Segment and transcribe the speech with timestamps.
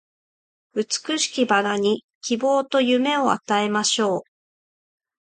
[0.73, 4.21] 美しき薔薇に希望と夢を与えましょう